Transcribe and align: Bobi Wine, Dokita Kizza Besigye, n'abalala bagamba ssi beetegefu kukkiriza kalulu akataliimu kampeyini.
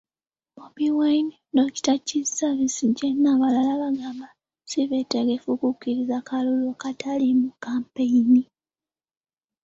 Bobi 0.55 0.87
Wine, 0.97 1.29
Dokita 1.55 1.93
Kizza 2.07 2.47
Besigye, 2.57 3.09
n'abalala 3.21 3.73
bagamba 3.81 4.27
ssi 4.63 4.81
beetegefu 4.89 5.49
kukkiriza 5.61 6.17
kalulu 6.27 6.65
akataliimu 6.73 7.49
kampeyini. 7.63 8.43